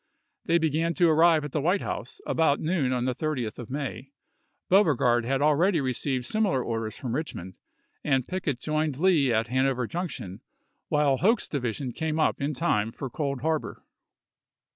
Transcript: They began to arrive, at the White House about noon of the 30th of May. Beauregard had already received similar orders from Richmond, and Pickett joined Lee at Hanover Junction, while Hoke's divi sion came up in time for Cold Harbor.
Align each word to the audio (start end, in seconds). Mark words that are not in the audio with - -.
They 0.45 0.57
began 0.57 0.95
to 0.95 1.09
arrive, 1.11 1.45
at 1.45 1.51
the 1.51 1.61
White 1.61 1.83
House 1.83 2.19
about 2.25 2.59
noon 2.59 2.91
of 2.91 3.05
the 3.05 3.13
30th 3.13 3.59
of 3.59 3.69
May. 3.69 4.09
Beauregard 4.67 5.25
had 5.25 5.43
already 5.43 5.79
received 5.79 6.25
similar 6.25 6.63
orders 6.63 6.97
from 6.97 7.13
Richmond, 7.13 7.53
and 8.03 8.27
Pickett 8.27 8.59
joined 8.59 8.97
Lee 8.97 9.31
at 9.31 9.49
Hanover 9.49 9.85
Junction, 9.85 10.41
while 10.87 11.17
Hoke's 11.17 11.47
divi 11.47 11.73
sion 11.73 11.91
came 11.91 12.19
up 12.19 12.41
in 12.41 12.55
time 12.55 12.91
for 12.91 13.11
Cold 13.11 13.41
Harbor. 13.41 13.85